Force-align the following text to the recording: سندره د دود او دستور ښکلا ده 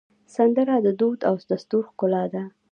سندره 0.35 0.75
د 0.85 0.87
دود 0.99 1.19
او 1.29 1.35
دستور 1.51 1.83
ښکلا 1.91 2.23
ده 2.33 2.43